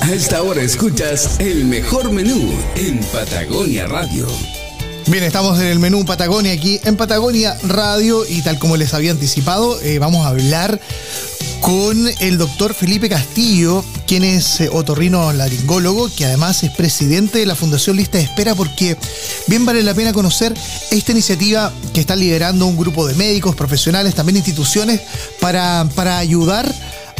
A 0.00 0.12
esta 0.12 0.42
hora 0.42 0.60
escuchas 0.60 1.38
el 1.38 1.66
mejor 1.66 2.10
menú 2.10 2.52
en 2.74 2.98
Patagonia 3.12 3.86
Radio. 3.86 4.26
Bien, 5.06 5.22
estamos 5.22 5.60
en 5.60 5.68
el 5.68 5.78
menú 5.78 6.04
Patagonia 6.04 6.52
aquí 6.52 6.80
en 6.82 6.96
Patagonia 6.96 7.56
Radio 7.62 8.26
y 8.28 8.42
tal 8.42 8.58
como 8.58 8.76
les 8.76 8.94
había 8.94 9.12
anticipado, 9.12 9.80
eh, 9.82 10.00
vamos 10.00 10.26
a 10.26 10.30
hablar 10.30 10.80
con 11.60 12.08
el 12.18 12.38
doctor 12.38 12.74
Felipe 12.74 13.08
Castillo, 13.08 13.84
quien 14.08 14.24
es 14.24 14.62
eh, 14.62 14.68
otorrino 14.72 15.32
laringólogo, 15.32 16.10
que 16.16 16.24
además 16.24 16.64
es 16.64 16.72
presidente 16.72 17.38
de 17.38 17.46
la 17.46 17.54
Fundación 17.54 17.96
Lista 17.96 18.18
de 18.18 18.24
Espera, 18.24 18.56
porque 18.56 18.96
bien 19.46 19.64
vale 19.64 19.84
la 19.84 19.94
pena 19.94 20.12
conocer 20.12 20.54
esta 20.90 21.12
iniciativa 21.12 21.72
que 21.94 22.00
está 22.00 22.16
liderando 22.16 22.66
un 22.66 22.76
grupo 22.76 23.06
de 23.06 23.14
médicos, 23.14 23.54
profesionales, 23.54 24.16
también 24.16 24.38
instituciones, 24.38 25.02
para, 25.40 25.88
para 25.94 26.18
ayudar 26.18 26.68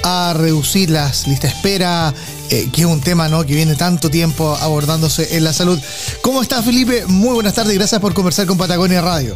a 0.03 0.35
reducir 0.37 0.91
las 0.91 1.27
listas 1.27 1.53
de 1.53 1.57
espera, 1.57 2.15
eh, 2.51 2.69
que 2.73 2.83
es 2.83 2.87
un 2.87 3.01
tema 3.01 3.29
¿no? 3.29 3.45
que 3.45 3.55
viene 3.55 3.75
tanto 3.75 4.11
tiempo 4.11 4.57
abordándose 4.61 5.37
en 5.37 5.45
la 5.45 5.53
salud. 5.53 5.79
¿Cómo 6.23 6.43
está 6.43 6.63
Felipe? 6.63 7.05
Muy 7.07 7.35
buenas 7.35 7.55
tardes, 7.55 7.75
gracias 7.75 8.01
por 8.01 8.15
conversar 8.15 8.47
con 8.47 8.59
Patagonia 8.59 9.01
Radio. 9.01 9.35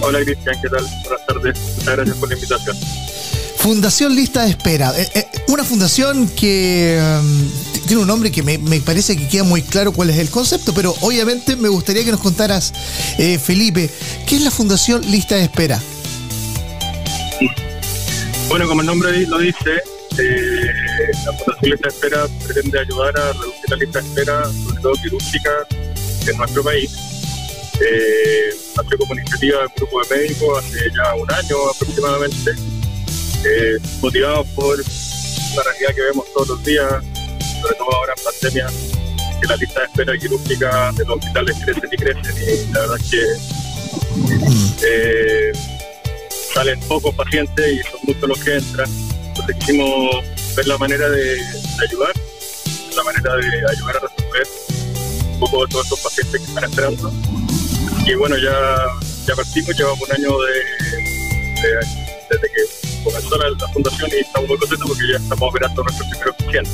Hola 0.00 0.20
Cristian, 0.24 0.56
¿qué 0.62 0.68
tal? 0.68 0.86
Buenas 1.02 1.26
tardes, 1.26 1.58
muchas 1.76 1.96
gracias 1.96 2.16
por 2.16 2.28
la 2.28 2.34
invitación. 2.34 2.76
Fundación 3.56 4.14
Lista 4.14 4.44
de 4.44 4.50
Espera, 4.50 4.92
eh, 4.98 5.08
eh, 5.14 5.26
una 5.48 5.64
fundación 5.64 6.26
que 6.28 6.98
um, 7.22 7.50
tiene 7.86 8.00
un 8.02 8.08
nombre 8.08 8.30
que 8.32 8.42
me, 8.42 8.58
parece 8.80 9.16
que 9.16 9.28
queda 9.28 9.44
muy 9.44 9.60
claro 9.62 9.92
cuál 9.92 10.08
es 10.08 10.18
el 10.18 10.30
concepto, 10.30 10.72
pero 10.72 10.94
obviamente 11.02 11.56
me 11.56 11.68
gustaría 11.68 12.04
que 12.04 12.10
nos 12.10 12.20
contaras, 12.20 12.72
Felipe, 13.42 13.90
¿qué 14.26 14.36
es 14.36 14.42
la 14.42 14.50
Fundación 14.50 15.02
Lista 15.10 15.34
de 15.34 15.42
Espera? 15.42 15.80
Bueno, 18.50 18.66
como 18.66 18.80
el 18.80 18.86
nombre 18.88 19.16
lo 19.28 19.38
dice, 19.38 19.76
eh, 20.18 20.72
la 21.24 21.32
Fundación 21.34 21.70
Lista 21.70 21.88
de 21.88 21.94
Espera 21.94 22.26
pretende 22.44 22.80
ayudar 22.80 23.16
a 23.16 23.32
reducir 23.32 23.70
la 23.70 23.76
lista 23.76 24.00
de 24.00 24.08
espera, 24.08 24.44
sobre 24.44 24.82
todo 24.82 24.92
quirúrgica, 24.94 25.50
en 26.26 26.36
nuestro 26.36 26.64
país. 26.64 26.90
Eh, 27.80 28.50
como 28.98 29.14
iniciativa 29.14 29.60
del 29.60 29.68
grupo 29.76 30.02
de 30.02 30.16
médicos 30.16 30.58
hace 30.58 30.90
ya 30.90 31.14
un 31.14 31.30
año 31.32 31.56
aproximadamente, 31.72 32.50
eh, 33.44 33.78
motivados 34.02 34.48
por 34.48 34.78
la 34.78 35.62
realidad 35.62 35.94
que 35.94 36.02
vemos 36.02 36.26
todos 36.34 36.48
los 36.48 36.64
días, 36.64 36.90
sobre 37.62 37.74
todo 37.76 37.94
ahora 37.94 38.14
en 38.16 38.24
pandemia, 38.24 38.66
que 39.40 39.46
la 39.46 39.56
lista 39.58 39.78
de 39.78 39.86
espera 39.86 40.18
quirúrgica 40.18 40.92
de 40.96 41.04
los 41.04 41.18
hospitales 41.18 41.56
crecen 41.64 41.88
y 41.92 41.96
crecen 41.96 42.34
y 42.36 42.72
la 42.72 42.80
verdad 42.80 42.96
es 43.00 43.10
que 43.10 43.22
eh, 44.82 45.52
salen 46.54 46.80
pocos 46.80 47.14
pacientes 47.14 47.64
y 47.72 47.78
son 47.90 48.00
muchos 48.06 48.28
los 48.28 48.38
que 48.40 48.56
entran. 48.56 48.90
Entonces 49.28 49.56
quisimos 49.56 50.24
ver 50.56 50.66
la 50.66 50.78
manera 50.78 51.08
de, 51.08 51.40
ayudar, 51.88 52.12
la 52.96 53.04
manera 53.04 53.36
de 53.36 53.46
ayudar 53.70 53.96
a 53.96 54.00
resolver 54.00 54.48
un 55.32 55.40
poco 55.40 55.66
todos 55.68 55.84
estos 55.84 56.00
pacientes 56.00 56.40
que 56.40 56.46
están 56.46 56.64
esperando. 56.64 57.12
Y 58.06 58.14
bueno, 58.14 58.36
ya, 58.36 58.86
ya 59.26 59.34
partimos, 59.34 59.76
llevamos 59.76 60.00
un 60.08 60.12
año 60.12 60.38
de, 60.40 61.60
desde 62.30 62.42
que 62.42 63.04
comenzó 63.04 63.36
la, 63.36 63.68
fundación 63.72 64.10
y 64.12 64.20
estamos 64.20 64.48
muy 64.48 64.58
contentos 64.58 64.88
porque 64.88 65.12
ya 65.12 65.16
estamos 65.16 65.48
operando 65.48 65.82
nuestros 65.82 66.08
primeros 66.08 66.36
pacientes. 66.36 66.72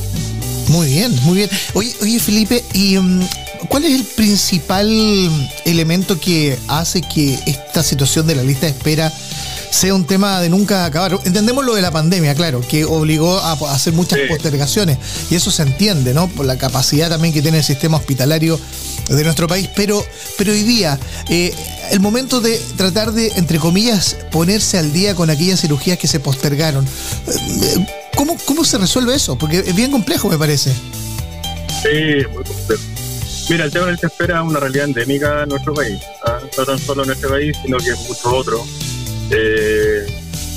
Muy 0.69 0.89
bien, 0.89 1.15
muy 1.23 1.37
bien. 1.37 1.51
Oye, 1.75 1.95
oye 2.03 2.19
Felipe, 2.19 2.65
¿y 2.73 2.97
um, 2.97 3.27
cuál 3.69 3.85
es 3.85 3.95
el 3.95 4.05
principal 4.05 4.89
elemento 5.65 6.19
que 6.19 6.59
hace 6.69 7.03
que 7.03 7.39
esta 7.47 7.83
situación 7.83 8.27
de 8.27 8.35
la 8.35 8.43
lista 8.43 8.67
de 8.67 8.73
espera 8.73 9.13
sea 9.71 9.95
un 9.95 10.05
tema 10.05 10.41
de 10.41 10.49
nunca 10.49 10.85
acabar. 10.85 11.19
Entendemos 11.25 11.65
lo 11.65 11.75
de 11.75 11.83
la 11.83 11.91
pandemia, 11.91 12.35
claro, 12.35 12.61
que 12.61 12.85
obligó 12.85 13.39
a 13.39 13.53
hacer 13.73 13.93
muchas 13.93 14.19
postergaciones 14.29 14.99
y 15.31 15.35
eso 15.35 15.51
se 15.51 15.63
entiende, 15.63 16.15
¿no? 16.15 16.29
Por 16.29 16.47
la 16.47 16.57
capacidad 16.57 17.09
también 17.09 17.33
que 17.33 17.43
tiene 17.43 17.59
el 17.59 17.65
sistema 17.65 17.97
hospitalario 17.97 18.59
de 19.09 19.23
nuestro 19.25 19.47
país, 19.47 19.69
pero, 19.75 20.05
pero 20.37 20.53
hoy 20.53 20.63
día, 20.63 20.99
eh, 21.29 21.55
el 21.91 22.01
momento 22.01 22.41
de 22.41 22.61
tratar 22.77 23.13
de, 23.13 23.29
entre 23.37 23.59
comillas, 23.59 24.17
ponerse 24.33 24.79
al 24.79 24.93
día 24.93 25.15
con 25.15 25.31
aquellas 25.31 25.61
cirugías 25.61 25.99
que 25.99 26.09
se 26.09 26.19
postergaron, 26.19 26.85
eh, 26.85 27.87
¿cómo, 28.17 28.37
cómo 28.45 28.65
se 28.65 28.79
resuelve 28.79 29.15
eso? 29.15 29.37
Porque 29.39 29.59
es 29.59 29.75
bien 29.75 29.91
complejo, 29.91 30.29
me 30.29 30.39
parece. 30.39 30.73
Sí, 31.83 32.27
muy 32.33 32.45
complejo. 32.45 32.83
Mira, 33.49 33.65
el 33.65 33.71
tema 33.71 33.87
del 33.87 33.99
se 33.99 34.07
espera 34.07 34.41
es 34.41 34.49
una 34.49 34.59
realidad 34.59 34.87
endémica 34.87 35.45
en 35.45 35.51
nuestro 35.51 35.73
país, 35.73 36.01
¿ah? 36.25 36.41
no 36.59 36.65
tan 36.65 36.79
solo 36.81 37.05
en 37.05 37.13
este 37.13 37.29
país, 37.29 37.57
sino 37.63 37.79
que 37.79 37.91
en 37.91 37.99
muchos 37.99 38.27
otros. 38.27 38.63
Eh, 39.31 40.07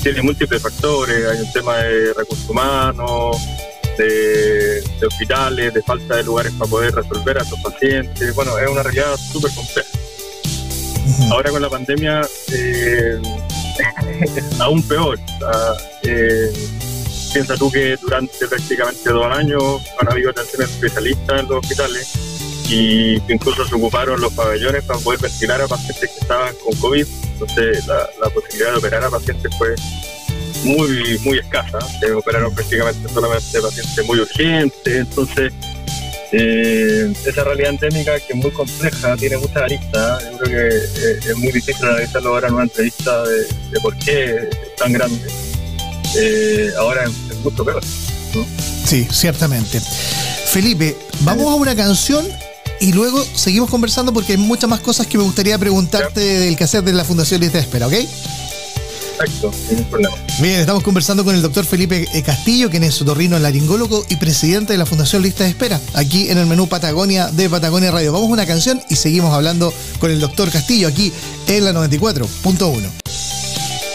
tiene 0.03 0.22
múltiples 0.22 0.62
factores, 0.62 1.25
hay 1.25 1.40
un 1.40 1.52
tema 1.52 1.78
de 1.78 2.13
recursos 2.13 2.50
humanos, 2.50 3.38
de, 3.97 4.81
hospitales, 5.06 5.74
de 5.74 5.81
falta 5.81 6.16
de 6.16 6.24
lugares 6.24 6.53
para 6.53 6.69
poder 6.69 6.96
resolver 6.96 7.38
a 7.38 7.41
estos 7.41 7.59
pacientes. 7.59 8.35
Bueno, 8.35 8.57
es 8.57 8.69
una 8.69 8.84
realidad 8.84 9.18
súper 9.18 9.52
compleja. 9.52 9.90
Ahora 11.31 11.52
con 11.52 11.62
la 11.62 11.69
pandemia, 11.69 12.22
eh, 12.53 13.22
aún 14.59 14.81
peor. 14.84 15.19
Eh, 16.03 16.53
piensa 17.34 17.56
tú 17.57 17.72
que 17.72 17.97
durante 17.97 18.47
prácticamente 18.47 19.09
dos 19.09 19.25
años 19.25 19.81
han 20.00 20.12
habido 20.12 20.31
atenciones 20.31 20.69
especialistas 20.69 21.41
en 21.41 21.47
los 21.47 21.59
hospitales 21.59 22.13
y 22.69 23.16
incluso 23.31 23.66
se 23.66 23.75
ocuparon 23.75 24.22
los 24.22 24.31
pabellones 24.34 24.84
para 24.84 25.00
poder 25.00 25.19
ventilar 25.19 25.62
a 25.62 25.68
pacientes 25.68 26.09
que 26.09 26.19
estaban 26.19 26.53
con 26.63 26.75
COVID 26.80 27.06
entonces 27.39 27.88
la, 27.88 28.29
posibilidad 28.33 28.72
de 28.72 28.77
operar 28.77 29.03
a 29.03 29.09
pacientes 29.09 29.51
fue 29.57 29.75
muy 30.63 31.17
muy 31.19 31.39
escasa. 31.39 31.79
Se 32.00 32.11
operaron 32.11 32.53
prácticamente 32.53 33.07
solamente 33.13 33.61
pacientes 33.61 34.05
muy 34.05 34.19
urgentes. 34.19 34.95
Entonces, 34.95 35.53
eh, 36.31 37.13
esa 37.25 37.44
realidad 37.44 37.69
endémica 37.72 38.19
que 38.19 38.33
es 38.33 38.35
muy 38.35 38.51
compleja, 38.51 39.16
tiene 39.16 39.38
muchas 39.38 39.57
aristas. 39.57 40.23
Yo 40.31 40.38
creo 40.39 40.69
que 40.69 40.75
eh, 40.75 41.19
es 41.29 41.38
muy 41.38 41.51
difícil 41.51 41.85
analizarlo 41.85 42.29
ahora 42.29 42.47
en 42.50 42.53
una 42.55 42.63
entrevista 42.63 43.23
de, 43.23 43.79
por 43.81 43.97
qué 43.97 44.35
es 44.35 44.75
tan 44.75 44.91
grande. 44.91 45.27
Eh, 46.17 46.71
ahora 46.77 47.06
es, 47.06 47.38
mucho 47.44 47.63
peor. 47.63 47.81
Sí, 48.85 49.07
ciertamente. 49.11 49.79
Felipe, 50.51 50.97
vamos 51.21 51.51
a 51.51 51.56
una 51.56 51.75
canción 51.75 52.27
y 52.79 52.94
luego 52.94 53.23
seguimos 53.35 53.69
conversando 53.69 54.13
porque 54.13 54.34
hay 54.34 54.38
muchas 54.38 54.69
más 54.69 54.79
cosas 54.79 55.07
que 55.07 55.17
me 55.17 55.23
gustaría 55.23 55.57
preguntarte 55.57 56.19
del 56.19 56.56
quehacer 56.56 56.84
de 56.84 56.94
la 56.94 57.03
Fundación 57.03 57.41
Lista 57.41 57.57
de 57.57 57.63
Espera, 57.63 57.88
¿ok? 57.88 57.94
Exacto, 57.94 59.51
sin 59.67 59.84
problema. 59.85 60.16
Bien, 60.41 60.62
estamos 60.62 60.81
conversando 60.81 61.25
con 61.25 61.35
el 61.35 61.41
doctor 61.41 61.66
Felipe 61.66 62.07
eh, 62.13 62.23
Castillo, 62.23 62.69
quien 62.69 62.84
es 62.84 63.01
otorrino 63.01 63.38
laringólogo 63.38 64.06
y 64.07 64.16
presidente 64.16 64.73
de 64.73 64.79
la 64.79 64.85
Fundación 64.85 65.22
Lista 65.22 65.44
de 65.44 65.50
Espera, 65.50 65.79
aquí 65.94 66.29
en 66.29 66.38
el 66.38 66.45
menú 66.45 66.68
Patagonia 66.68 67.28
de 67.28 67.50
Patagonia 67.50 67.91
Radio. 67.91 68.13
Vamos 68.13 68.29
a 68.29 68.34
una 68.34 68.45
canción 68.45 68.81
y 68.89 68.95
seguimos 68.95 69.34
hablando 69.34 69.73
con 70.00 70.12
el 70.12 70.22
doctor 70.22 70.50
Castillo 70.50 70.88
aquí 70.88 71.12
en 71.47 71.66
la 71.66 71.73
94.1. 71.73 72.89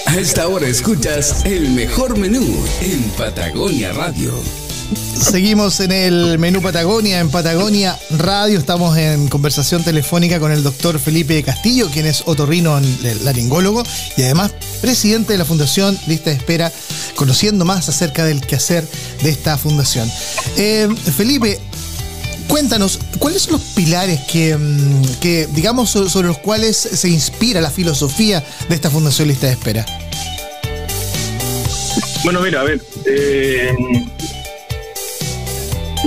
A 0.07 0.17
esta 0.17 0.47
hora 0.47 0.69
escuchas 0.69 1.45
el 1.47 1.71
mejor 1.71 2.19
menú 2.19 2.45
en 2.83 3.03
Patagonia 3.17 3.93
Radio. 3.93 4.64
Seguimos 4.93 5.81
en 5.81 5.93
el 5.93 6.39
menú 6.39 6.61
Patagonia, 6.61 7.19
en 7.21 7.31
Patagonia 7.31 7.99
Radio. 8.19 8.59
Estamos 8.59 8.97
en 8.97 9.29
conversación 9.29 9.83
telefónica 9.83 10.39
con 10.39 10.53
el 10.53 10.63
doctor 10.63 10.99
Felipe 10.99 11.43
Castillo, 11.43 11.89
quien 11.91 12.07
es 12.07 12.23
otorrino 12.27 12.81
laringólogo 13.25 13.83
y 14.17 14.23
además 14.23 14.53
presidente 14.81 15.33
de 15.33 15.39
la 15.39 15.45
Fundación 15.45 15.99
Lista 16.07 16.31
de 16.31 16.37
Espera, 16.37 16.71
conociendo 17.15 17.65
más 17.65 17.89
acerca 17.89 18.25
del 18.25 18.43
quehacer 18.43 18.87
de 19.23 19.31
esta 19.31 19.57
fundación. 19.57 20.11
Eh, 20.57 20.89
Felipe, 21.17 21.59
cuéntanos, 22.47 22.99
¿cuáles 23.19 23.43
son 23.43 23.55
los 23.55 23.63
pilares 23.63 24.21
que, 24.31 24.57
mm, 24.57 25.55
digamos, 25.55 25.91
sobre 25.91 26.29
los 26.29 26.39
cuales 26.39 26.77
se 26.77 27.09
inspira 27.09 27.61
la 27.61 27.71
filosofía 27.71 28.45
de 28.69 28.75
esta 28.75 28.91
Fundación 28.91 29.29
Lista 29.29 29.47
de 29.47 29.53
Espera? 29.53 29.87
Bueno, 32.25 32.41
mira, 32.41 32.61
a 32.61 32.65
ver, 32.65 32.81
eh, 33.07 33.73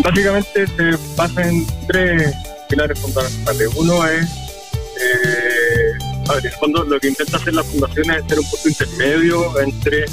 Básicamente 0.03 0.67
se 0.67 0.97
basa 1.15 1.47
en 1.47 1.65
tres 1.87 2.33
pilares 2.69 2.99
fundamentales. 2.99 3.69
Uno 3.75 4.07
es, 4.07 4.25
eh, 4.25 5.91
a 6.27 6.33
ver, 6.35 6.45
en 6.45 6.51
el 6.51 6.57
fondo 6.59 6.83
lo 6.83 6.99
que 6.99 7.07
intenta 7.07 7.37
hacer 7.37 7.53
la 7.53 7.63
fundación 7.63 8.11
es 8.11 8.23
ser 8.27 8.39
un 8.39 8.49
punto 8.49 8.69
intermedio 8.69 9.59
entre 9.59 10.05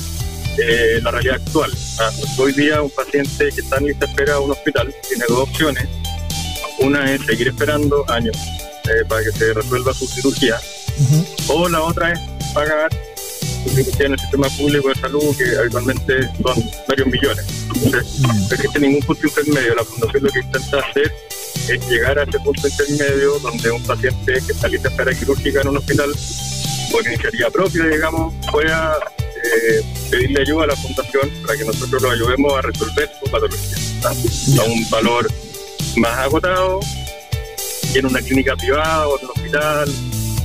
eh, 0.59 1.01
la 1.03 1.11
realidad 1.11 1.37
actual. 1.37 1.71
Ah, 2.01 2.11
hoy 2.39 2.53
día 2.53 2.81
un 2.83 2.91
paciente 2.91 3.51
que 3.51 3.61
está 3.61 3.79
en 3.79 3.87
lista 3.87 4.07
de 4.07 4.13
espera 4.13 4.35
a 4.35 4.41
un 4.41 4.53
hospital 4.53 4.95
tiene 5.09 5.25
dos 5.29 5.41
opciones. 5.41 5.87
Una 6.81 7.13
es 7.13 7.23
seguir 7.23 7.49
esperando 7.49 8.05
años 8.09 8.37
eh, 8.85 9.05
para 9.09 9.23
que 9.23 9.33
se 9.33 9.53
resuelva 9.53 9.95
su 9.95 10.07
cirugía, 10.07 10.61
o 11.49 11.69
la 11.69 11.83
otra 11.83 12.13
es 12.13 12.21
pagar 12.53 12.91
en 13.67 14.13
el 14.13 14.19
sistema 14.19 14.49
público 14.51 14.89
de 14.89 14.95
salud, 14.95 15.37
que 15.37 15.59
habitualmente 15.59 16.23
son 16.43 16.71
varios 16.89 17.07
millones. 17.09 17.45
Entonces, 17.75 18.21
no 18.21 18.55
existe 18.55 18.81
ningún 18.81 19.03
punto 19.03 19.27
intermedio. 19.27 19.75
La 19.75 19.85
Fundación 19.85 20.23
lo 20.25 20.31
que 20.31 20.41
intenta 20.41 20.79
hacer 20.81 21.13
es 21.69 21.89
llegar 21.89 22.19
a 22.19 22.23
ese 22.25 22.39
punto 22.41 22.69
intermedio 22.69 23.39
donde 23.41 23.71
un 23.71 23.83
paciente 23.85 24.33
que 24.47 24.53
está 24.53 24.69
lista 24.69 24.89
espera 24.89 25.15
quirúrgica 25.15 25.61
en 25.63 25.69
un 25.69 25.77
hospital, 25.79 26.13
por 26.93 27.07
iniciativa 27.07 27.51
propia, 27.51 27.85
digamos, 27.87 28.35
pueda 28.53 28.99
eh, 29.45 29.83
pedirle 30.11 30.43
ayuda 30.43 30.65
a 30.65 30.67
la 30.69 30.77
Fundación 30.77 31.31
para 31.47 31.59
que 31.59 31.65
nosotros 31.65 32.03
lo 32.03 32.11
ayudemos 32.11 32.53
a 32.55 32.63
resolver 32.63 33.11
su 33.23 33.31
patología. 33.31 33.77
a 34.05 34.65
un 34.65 34.91
valor 34.91 35.29
más 35.97 36.19
agotado 36.19 36.81
y 37.95 37.99
en 37.99 38.07
una 38.07 38.21
clínica 38.21 38.57
privada 38.57 39.09
o 39.09 39.19
en 39.19 39.25
un 39.25 39.31
hospital, 39.31 39.93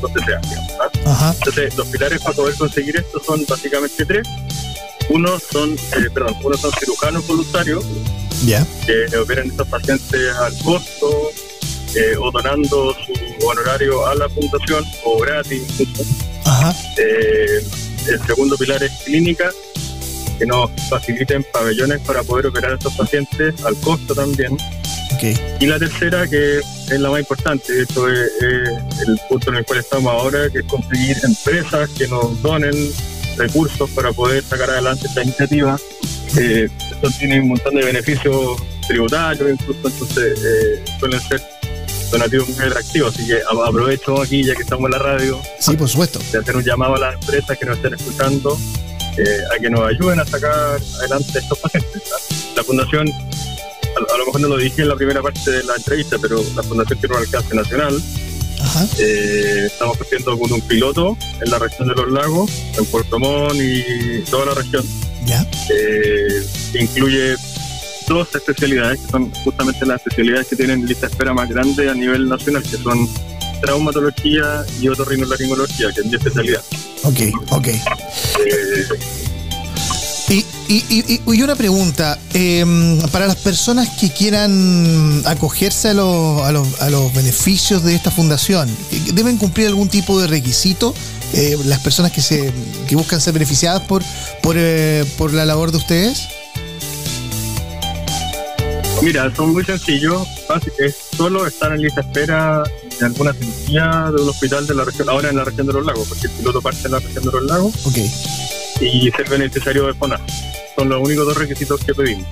donde 0.01 0.23
sea. 0.23 0.68
¿Ah? 0.79 1.33
Entonces, 1.37 1.75
los 1.75 1.87
pilares 1.87 2.21
para 2.21 2.35
poder 2.35 2.55
conseguir 2.55 2.97
esto 2.97 3.21
son 3.23 3.45
básicamente 3.47 4.05
tres. 4.05 4.27
Uno 5.09 5.39
son, 5.39 5.73
eh, 5.73 6.09
perdón, 6.13 6.35
uno 6.43 6.57
son 6.57 6.71
cirujanos 6.79 7.25
voluntarios 7.25 7.83
que 8.85 9.17
operan 9.17 9.47
estos 9.47 9.67
pacientes 9.67 10.35
al 10.35 10.57
costo 10.59 11.31
eh, 11.95 12.15
o 12.19 12.31
donando 12.31 12.93
su 12.93 13.47
honorario 13.47 14.05
a 14.05 14.15
la 14.15 14.29
fundación 14.29 14.85
o 15.03 15.19
gratis 15.19 15.63
eh, 16.97 17.63
el 18.07 18.25
segundo 18.25 18.57
pilar 18.57 18.81
es 18.83 18.91
clínica, 19.03 19.51
que 20.37 20.45
nos 20.45 20.69
faciliten 20.89 21.45
pabellones 21.51 21.99
para 22.01 22.23
poder 22.23 22.47
operar 22.47 22.71
a 22.71 22.75
estos 22.75 22.93
pacientes 22.95 23.63
al 23.65 23.75
costo 23.77 24.15
también. 24.15 24.57
Y 25.59 25.65
la 25.65 25.77
tercera, 25.77 26.27
que 26.27 26.59
es 26.59 26.99
la 26.99 27.09
más 27.09 27.19
importante, 27.19 27.81
esto 27.81 28.09
es, 28.09 28.31
el 28.41 29.19
punto 29.27 29.49
en 29.49 29.57
el 29.57 29.65
cual 29.65 29.79
estamos 29.79 30.11
ahora, 30.11 30.49
que 30.49 30.59
es 30.59 30.65
conseguir 30.65 31.17
empresas 31.23 31.89
que 31.97 32.07
nos 32.07 32.41
donen 32.41 32.73
recursos 33.37 33.89
para 33.91 34.11
poder 34.11 34.43
sacar 34.43 34.69
adelante 34.69 35.07
esta 35.07 35.23
iniciativa. 35.23 35.77
Eh, 36.37 36.69
esto 36.91 37.09
tiene 37.17 37.41
un 37.41 37.49
montón 37.49 37.75
de 37.75 37.85
beneficios 37.85 38.61
tributarios, 38.87 39.51
incluso 39.51 39.87
entonces 39.87 40.39
eh, 40.39 40.83
suelen 40.99 41.19
ser 41.19 41.41
donativos 42.11 42.49
muy 42.49 42.65
atractivos. 42.65 43.15
Así 43.15 43.27
que 43.27 43.39
aprovecho 43.41 44.21
aquí, 44.21 44.43
ya 44.43 44.55
que 44.55 44.61
estamos 44.61 44.85
en 44.85 44.91
la 44.91 44.99
radio, 44.99 45.41
sí, 45.59 45.75
por 45.75 45.89
supuesto. 45.89 46.19
de 46.31 46.39
hacer 46.39 46.55
un 46.55 46.63
llamado 46.63 46.95
a 46.95 46.99
las 46.99 47.15
empresas 47.15 47.57
que 47.57 47.65
nos 47.65 47.77
estén 47.77 47.93
escuchando 47.93 48.57
eh, 49.17 49.41
a 49.53 49.59
que 49.59 49.69
nos 49.69 49.81
ayuden 49.81 50.19
a 50.19 50.25
sacar 50.25 50.79
adelante 50.99 51.39
estos 51.39 51.57
pacientes. 51.59 52.03
La 52.55 52.63
Fundación 52.63 53.07
a, 53.95 54.17
lo 54.17 54.25
mejor 54.25 54.41
no 54.41 54.47
lo 54.49 54.57
dije 54.57 54.81
en 54.81 54.89
la 54.89 54.95
primera 54.95 55.21
parte 55.21 55.51
de 55.51 55.63
la 55.63 55.75
entrevista, 55.75 56.17
pero 56.21 56.43
la 56.55 56.63
Fundación 56.63 56.99
tiene 56.99 57.15
un 57.15 57.21
alcance 57.21 57.55
nacional. 57.55 58.01
Eh, 58.99 59.63
estamos 59.67 59.97
haciendo 59.99 60.37
con 60.37 60.51
un 60.51 60.61
piloto 60.61 61.17
en 61.41 61.49
la 61.49 61.59
región 61.59 61.87
de 61.87 61.95
los 61.95 62.11
lagos, 62.11 62.51
en 62.77 62.85
Puerto 62.85 63.17
Montt 63.17 63.55
y 63.55 64.21
toda 64.29 64.47
la 64.47 64.53
región. 64.53 64.85
Eh, 65.69 66.45
incluye 66.73 67.35
dos 68.07 68.27
especialidades, 68.33 68.99
que 68.99 69.07
son 69.07 69.31
justamente 69.43 69.85
las 69.85 70.01
especialidades 70.01 70.47
que 70.47 70.55
tienen 70.55 70.85
lista 70.85 71.07
de 71.07 71.13
espera 71.13 71.33
más 71.33 71.49
grande 71.49 71.89
a 71.89 71.93
nivel 71.93 72.27
nacional, 72.27 72.63
que 72.63 72.77
son 72.77 73.07
traumatología 73.61 74.65
y 74.79 74.87
otorrinolaringología, 74.87 75.91
que 75.93 76.01
es 76.01 76.07
mi 76.07 76.15
especialidad. 76.15 76.63
Ok, 77.03 77.19
ok. 77.51 77.67
Eh, 77.67 78.85
y, 80.69 80.85
y, 80.87 81.21
y, 81.25 81.41
una 81.41 81.55
pregunta, 81.55 82.19
em, 82.33 83.01
para 83.09 83.25
las 83.25 83.37
personas 83.37 83.89
que 83.99 84.11
quieran 84.11 85.23
acogerse 85.25 85.89
a 85.89 85.93
los, 85.95 86.41
a, 86.43 86.51
los, 86.51 86.81
a 86.81 86.91
los 86.91 87.11
beneficios 87.13 87.83
de 87.83 87.95
esta 87.95 88.11
fundación, 88.11 88.69
¿deben 89.13 89.37
cumplir 89.37 89.65
algún 89.65 89.89
tipo 89.89 90.21
de 90.21 90.27
requisito? 90.27 90.93
Eh, 91.33 91.57
las 91.65 91.79
personas 91.79 92.11
que 92.11 92.21
se 92.21 92.53
que 92.87 92.95
buscan 92.95 93.19
ser 93.19 93.33
beneficiadas 93.33 93.81
por, 93.81 94.03
por, 94.43 94.55
eh, 94.57 95.05
por 95.17 95.33
la 95.33 95.43
labor 95.43 95.71
de 95.71 95.77
ustedes? 95.77 96.27
Mira, 99.01 99.33
son 99.35 99.53
muy 99.53 99.65
sencillos. 99.65 100.27
Es 100.77 100.95
solo 101.17 101.47
estar 101.47 101.71
en 101.71 101.81
lista 101.81 102.01
de 102.01 102.07
espera 102.07 102.63
de 102.99 103.05
alguna 103.05 103.33
cirugía 103.33 104.11
de 104.15 104.21
un 104.21 104.29
hospital 104.29 104.67
de 104.67 104.75
la 104.75 104.85
región, 104.85 105.09
ahora 105.09 105.29
en 105.29 105.35
la 105.35 105.45
región 105.45 105.65
de 105.65 105.73
los 105.73 105.85
lagos, 105.85 106.07
porque 106.07 106.27
el 106.27 106.33
piloto 106.33 106.61
parte 106.61 106.85
en 106.85 106.91
la 106.91 106.99
región 106.99 107.23
de 107.23 107.31
los 107.31 107.43
lagos. 107.43 107.73
Ok 107.85 107.97
y 108.81 109.11
ser 109.11 109.29
beneficiario 109.29 109.87
de 109.87 109.93
FONASA. 109.93 110.48
Son 110.79 110.87
los 110.87 111.05
únicos 111.05 111.25
dos 111.25 111.35
requisitos 111.35 111.83
que 111.83 111.93
pedimos. 111.93 112.25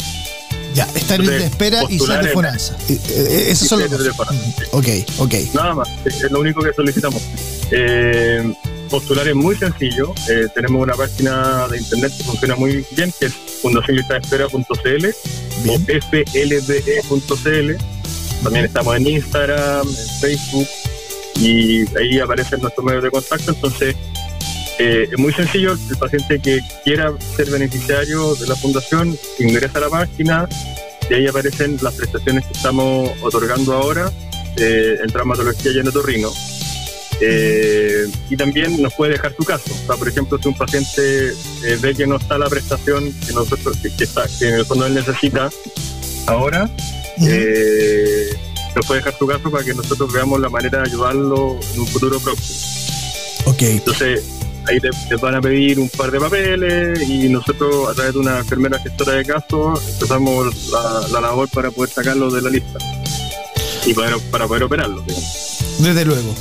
Ya, 0.73 0.85
estar 0.95 1.19
en 1.19 1.29
espera 1.33 1.83
y 1.89 1.99
ser 1.99 2.23
de 2.23 2.29
FONASA. 2.29 2.77
Eh, 2.88 2.97
eh, 3.09 3.45
esos 3.49 3.67
son 3.67 3.81
los 3.81 3.91
dos. 3.91 4.07
Ok, 4.71 4.88
ok. 5.17 5.33
Nada 5.53 5.75
más, 5.75 5.89
es 6.05 6.31
lo 6.31 6.39
único 6.39 6.61
que 6.61 6.71
solicitamos. 6.71 7.21
Eh, 7.71 8.53
postular 8.89 9.27
es 9.27 9.35
muy 9.35 9.57
sencillo. 9.57 10.13
tenemos 10.55 10.81
una 10.81 10.94
página 10.94 11.67
de 11.67 11.77
internet 11.77 12.13
que 12.17 12.23
funciona 12.23 12.55
muy 12.55 12.85
bien, 12.91 13.13
que 13.19 13.25
es 13.25 13.33
fundacionlistaespera.cl 13.61 15.07
o 15.67 15.77
flbe.cl. 15.77 17.75
También 18.43 18.65
estamos 18.65 18.95
en 18.95 19.07
Instagram, 19.07 19.85
en 19.85 20.19
Facebook 20.21 20.67
y 21.35 21.97
ahí 21.97 22.19
aparecen 22.21 22.61
nuestros 22.61 22.85
medios 22.85 23.03
de 23.03 23.11
contacto. 23.11 23.51
Entonces, 23.51 23.93
eh, 24.79 25.09
es 25.12 25.18
muy 25.18 25.33
sencillo, 25.33 25.74
el 25.74 25.97
paciente 25.97 26.39
que 26.39 26.62
quiera 26.83 27.12
ser 27.35 27.50
beneficiario 27.50 28.35
de 28.35 28.47
la 28.47 28.56
fundación 28.56 29.18
ingresa 29.39 29.79
a 29.79 29.81
la 29.81 29.89
página 29.89 30.47
y 31.09 31.13
ahí 31.15 31.27
aparecen 31.27 31.77
las 31.81 31.95
prestaciones 31.95 32.45
que 32.45 32.53
estamos 32.53 33.12
otorgando 33.21 33.74
ahora 33.74 34.12
eh, 34.57 34.97
en 35.01 35.09
traumatología 35.09 35.71
y 35.71 35.79
en 35.79 35.88
otorrino. 35.88 36.31
Eh, 37.19 38.06
y 38.29 38.38
también 38.38 38.79
nos 38.79 38.94
puede 38.94 39.13
dejar 39.13 39.33
su 39.35 39.44
caso. 39.44 39.71
por 39.88 40.07
ejemplo, 40.07 40.38
si 40.39 40.47
un 40.47 40.56
paciente 40.56 41.33
ve 41.81 41.95
que 41.95 42.06
no 42.06 42.18
está 42.18 42.38
la 42.38 42.47
prestación 42.47 43.12
que 43.25 43.33
nosotros 43.33 43.77
que, 43.77 44.03
está, 44.03 44.27
que 44.38 44.50
en 44.50 44.56
el 44.56 44.65
fondo 44.65 44.85
él 44.85 44.94
necesita 44.94 45.50
ahora, 46.27 46.69
nos 48.75 48.85
puede 48.85 49.00
dejar 49.00 49.18
su 49.18 49.25
caso 49.25 49.50
para 49.50 49.63
que 49.63 49.74
nosotros 49.74 50.13
veamos 50.13 50.39
la 50.39 50.50
manera 50.50 50.83
de 50.83 50.89
ayudarlo 50.89 51.59
en 51.74 51.79
un 51.79 51.88
futuro 51.88 52.19
próximo. 52.19 52.59
Ok. 53.45 53.62
Entonces, 53.63 54.37
ahí 54.67 54.79
te, 54.79 55.15
van 55.15 55.35
a 55.35 55.41
pedir 55.41 55.79
un 55.79 55.89
par 55.89 56.11
de 56.11 56.19
papeles 56.19 57.09
y 57.09 57.29
nosotros 57.29 57.89
a 57.89 57.93
través 57.93 58.13
de 58.13 58.19
una 58.19 58.39
enfermera 58.39 58.79
gestora 58.79 59.13
de 59.13 59.25
casos 59.25 59.87
empezamos 59.87 60.69
la, 61.11 61.19
labor 61.21 61.49
para 61.49 61.71
poder 61.71 61.89
sacarlo 61.89 62.29
de 62.29 62.41
la 62.41 62.49
lista 62.49 62.79
y 63.85 63.93
para, 63.93 64.17
para 64.31 64.47
poder 64.47 64.63
operarlo. 64.63 65.03
Desde 65.79 66.05
luego. 66.05 66.33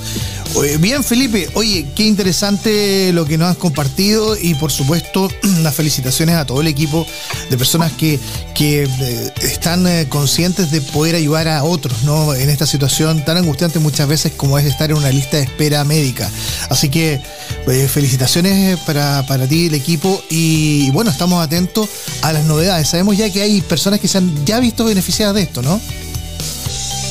Bien, 0.78 1.04
Felipe, 1.04 1.48
oye, 1.54 1.86
qué 1.94 2.04
interesante 2.04 3.12
lo 3.12 3.26
que 3.26 3.36
nos 3.36 3.50
has 3.50 3.56
compartido 3.56 4.36
y 4.36 4.54
por 4.54 4.72
supuesto 4.72 5.28
las 5.62 5.74
felicitaciones 5.74 6.36
a 6.36 6.46
todo 6.46 6.60
el 6.60 6.66
equipo 6.66 7.06
de 7.50 7.58
personas 7.58 7.92
que, 7.92 8.18
que 8.54 8.84
eh, 8.84 9.32
están 9.42 9.86
eh, 9.86 10.06
conscientes 10.08 10.70
de 10.70 10.80
poder 10.80 11.14
ayudar 11.14 11.48
a 11.48 11.62
otros, 11.62 12.02
¿no? 12.04 12.34
En 12.34 12.48
esta 12.50 12.66
situación 12.66 13.24
tan 13.24 13.36
angustiante 13.36 13.78
muchas 13.78 14.08
veces 14.08 14.32
como 14.32 14.58
es 14.58 14.64
estar 14.64 14.90
en 14.90 14.96
una 14.96 15.10
lista 15.10 15.36
de 15.36 15.44
espera 15.44 15.84
médica. 15.84 16.30
Así 16.70 16.88
que 16.88 17.20
eh, 17.68 17.88
felicitaciones 17.88 18.78
para, 18.80 19.24
para 19.26 19.46
ti 19.46 19.66
el 19.66 19.74
equipo 19.74 20.22
y 20.30 20.90
bueno, 20.90 21.10
estamos 21.10 21.44
atentos 21.44 21.88
a 22.22 22.32
las 22.32 22.44
novedades. 22.44 22.88
Sabemos 22.88 23.16
ya 23.16 23.30
que 23.30 23.42
hay 23.42 23.60
personas 23.60 24.00
que 24.00 24.08
se 24.08 24.18
han 24.18 24.46
ya 24.46 24.58
visto 24.60 24.84
beneficiadas 24.84 25.34
de 25.34 25.42
esto, 25.42 25.62
¿no? 25.62 25.80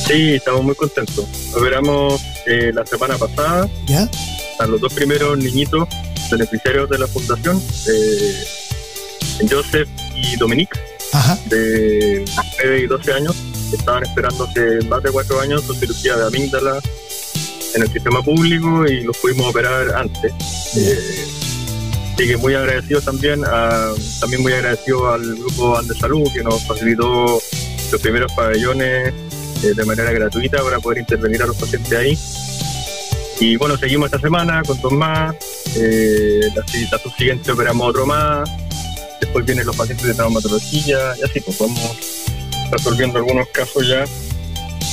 Sí, 0.06 0.34
estamos 0.34 0.62
muy 0.62 0.76
contentos. 0.76 1.26
Operamos 1.52 2.22
eh, 2.46 2.70
la 2.72 2.86
semana 2.86 3.18
pasada 3.18 3.68
¿Ya? 3.86 4.08
a 4.60 4.66
los 4.66 4.80
dos 4.80 4.94
primeros 4.94 5.36
niñitos 5.36 5.88
beneficiarios 6.30 6.88
de 6.88 6.98
la 6.98 7.08
fundación, 7.08 7.60
eh, 7.88 8.44
Joseph 9.50 9.88
y 10.14 10.36
Dominique, 10.36 10.78
de 11.46 12.24
9 12.62 12.80
y 12.84 12.86
12 12.86 13.12
años, 13.14 13.34
que 13.68 13.76
estaban 13.76 14.04
esperando 14.04 14.44
hace 14.44 14.80
más 14.86 15.02
de 15.02 15.10
4 15.10 15.40
años 15.40 15.64
su 15.64 15.74
cirugía 15.74 16.16
de 16.16 16.26
amígdala 16.26 16.80
en 17.74 17.82
el 17.82 17.92
sistema 17.92 18.22
público 18.22 18.86
y 18.86 19.02
los 19.02 19.16
pudimos 19.16 19.48
operar 19.48 19.92
antes. 19.96 20.32
Eh, 20.76 21.24
así 22.14 22.28
que 22.28 22.36
muy 22.36 22.54
agradecido 22.54 23.00
también, 23.00 23.44
a, 23.44 23.90
también 24.20 24.40
muy 24.40 24.52
agradecido 24.52 25.12
al 25.12 25.34
grupo 25.34 25.76
Andes 25.76 25.98
Salud 25.98 26.30
que 26.32 26.44
nos 26.44 26.64
facilitó 26.64 27.40
los 27.90 28.00
primeros 28.00 28.32
pabellones 28.34 29.12
eh, 29.62 29.74
de 29.74 29.84
manera 29.84 30.12
gratuita 30.12 30.62
para 30.62 30.78
poder 30.78 30.98
intervenir 30.98 31.42
a 31.42 31.46
los 31.46 31.56
pacientes 31.56 31.92
ahí. 31.92 32.18
Y 33.38 33.56
bueno, 33.56 33.76
seguimos 33.76 34.06
esta 34.06 34.20
semana 34.20 34.62
con 34.66 34.80
dos 34.80 34.92
más. 34.92 35.34
Eh, 35.76 36.40
la, 36.54 36.64
la 36.90 36.98
subsiguiente 36.98 37.52
operamos 37.52 37.88
otro 37.88 38.06
más. 38.06 38.48
Después 39.20 39.44
vienen 39.44 39.66
los 39.66 39.76
pacientes 39.76 40.06
de 40.06 40.14
traumatología 40.14 41.14
y 41.18 41.24
así, 41.24 41.40
pues 41.40 41.58
vamos 41.58 41.96
resolviendo 42.70 43.18
algunos 43.18 43.48
casos 43.48 43.86
ya 43.88 44.04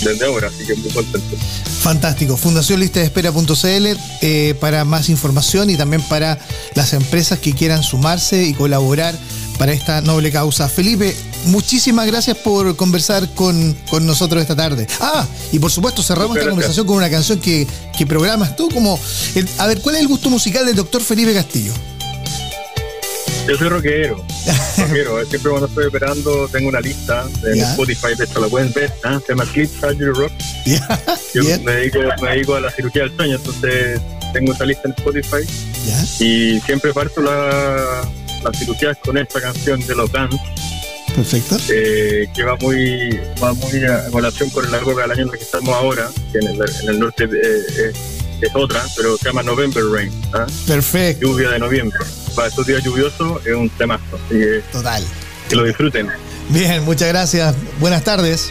desde 0.03 0.25
ahora, 0.25 0.47
así 0.47 0.65
que 0.65 0.75
muy 0.75 0.89
contento. 0.91 1.37
Fantástico. 1.81 2.37
Fundación 2.37 2.79
Lista 2.79 2.99
de 2.99 3.05
Espera.cl 3.05 3.99
eh, 4.21 4.55
para 4.59 4.85
más 4.85 5.09
información 5.09 5.69
y 5.69 5.77
también 5.77 6.01
para 6.03 6.39
las 6.75 6.93
empresas 6.93 7.39
que 7.39 7.53
quieran 7.53 7.83
sumarse 7.83 8.43
y 8.43 8.53
colaborar 8.53 9.15
para 9.57 9.73
esta 9.73 10.01
noble 10.01 10.31
causa. 10.31 10.69
Felipe, 10.69 11.15
muchísimas 11.45 12.07
gracias 12.07 12.37
por 12.37 12.75
conversar 12.75 13.27
con, 13.33 13.75
nosotros 14.01 14.41
esta 14.41 14.55
tarde. 14.55 14.87
Ah, 14.99 15.25
y 15.51 15.59
por 15.59 15.71
supuesto 15.71 16.03
cerramos 16.03 16.37
esta 16.37 16.49
conversación 16.49 16.85
con 16.85 16.97
una 16.97 17.09
canción 17.09 17.39
que, 17.39 17.67
que 17.97 18.05
programas 18.05 18.55
tú 18.55 18.69
como... 18.69 18.99
a 19.57 19.67
ver, 19.67 19.81
¿cuál 19.81 19.95
es 19.95 20.01
el 20.01 20.07
gusto 20.07 20.29
musical 20.29 20.65
del 20.65 20.75
doctor 20.75 21.01
Felipe 21.01 21.33
Castillo? 21.33 21.73
Yo 23.47 23.57
soy 23.57 23.67
rockero. 23.67 24.25
rockero. 24.77 25.25
Siempre 25.25 25.51
cuando 25.51 25.67
estoy 25.67 25.85
operando 25.85 26.47
tengo 26.47 26.69
una 26.69 26.79
lista 26.79 27.25
en 27.43 27.59
Spotify, 27.59 28.15
de 28.17 28.23
hecho 28.23 28.39
la 28.39 28.47
pueden 28.47 28.71
ver, 28.71 28.85
¿eh? 28.85 29.19
se 29.25 29.33
llama 29.33 29.45
Sleep 29.45 29.69
Surgery 29.81 30.11
Rock. 30.11 30.31
Yo 31.33 31.43
me 31.59 31.71
dedico, 31.73 31.99
me 32.21 32.29
dedico, 32.29 32.55
a 32.55 32.61
la 32.61 32.71
cirugía 32.71 33.03
del 33.03 33.15
sueño, 33.15 33.35
entonces 33.35 33.99
tengo 34.31 34.53
esa 34.53 34.65
lista 34.65 34.83
en 34.85 34.93
Spotify. 34.97 35.45
Y 36.19 36.61
siempre 36.61 36.93
parto 36.93 37.21
la, 37.21 38.09
las 38.43 38.57
cirugías 38.57 38.97
con 39.03 39.17
esta 39.17 39.41
canción 39.41 39.85
de 39.85 39.95
los 39.95 40.09
Guns, 40.11 40.39
Perfecto. 41.15 41.57
eh, 41.69 42.27
que 42.35 42.43
va 42.43 42.55
muy 42.57 43.19
va 43.41 43.53
muy 43.53 43.83
a 43.85 44.09
colación 44.11 44.49
con 44.49 44.69
la 44.71 44.77
época 44.77 45.03
del 45.03 45.11
año 45.11 45.21
en 45.23 45.27
la 45.31 45.37
que 45.37 45.43
estamos 45.43 45.69
ahora, 45.75 46.09
que 46.31 46.39
en 46.39 46.47
el, 46.47 46.61
en 46.83 46.89
el 46.89 46.99
norte 46.99 47.25
eh, 47.25 47.89
es, 47.89 47.95
es 48.41 48.49
otra, 48.55 48.83
pero 48.97 49.17
se 49.17 49.25
llama 49.25 49.43
November 49.43 49.83
Rain, 49.91 50.11
¿ah? 50.33 50.45
Perfecto. 50.67 51.27
lluvia 51.27 51.51
de 51.51 51.59
noviembre. 51.59 51.99
Para 52.35 52.47
estos 52.47 52.65
días 52.65 52.83
lluviosos 52.83 53.45
es 53.45 53.53
un 53.53 53.69
temazo, 53.69 54.03
así 54.15 54.39
que, 54.39 54.61
Total. 54.71 55.03
que 55.49 55.55
lo 55.55 55.63
disfruten. 55.65 56.09
Bien, 56.49 56.83
muchas 56.83 57.07
gracias. 57.09 57.55
Buenas 57.79 58.03
tardes. 58.03 58.49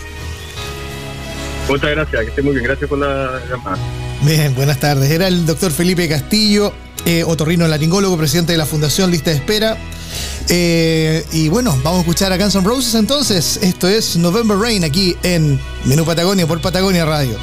Muchas 1.69 1.91
gracias, 1.91 2.23
que 2.23 2.29
estén 2.29 2.45
muy 2.45 2.55
bien, 2.55 2.65
gracias 2.65 2.89
por 2.89 2.99
la 2.99 3.41
llamada. 3.51 3.79
Bien, 4.23 4.55
buenas 4.55 4.79
tardes. 4.79 5.11
Era 5.11 5.27
el 5.29 5.47
doctor 5.47 5.73
Felipe 5.73 6.09
Castillo, 6.09 6.73
eh, 7.07 7.25
otorrino 7.25 7.67
laringólogo, 7.67 8.17
presidente 8.17 8.53
de 8.53 8.59
la 8.59 8.67
Fundación 8.67 9.11
Lista 9.11 9.31
de 9.31 9.37
Espera. 9.37 9.77
Eh, 10.49 11.25
y 11.33 11.49
bueno, 11.49 11.73
vamos 11.83 11.99
a 11.99 12.01
escuchar 12.01 12.33
a 12.33 12.37
Guns 12.37 12.55
N' 12.55 12.65
Roses 12.65 12.95
entonces. 12.95 13.59
Esto 13.63 13.89
es 13.89 14.17
November 14.17 14.59
Rain 14.59 14.85
aquí 14.85 15.17
en 15.23 15.61
Menú 15.85 16.05
Patagonia 16.05 16.47
por 16.47 16.61
Patagonia 16.61 17.05
Radio. 17.05 17.39